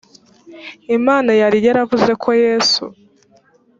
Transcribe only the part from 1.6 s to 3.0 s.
yaravuze ko yesu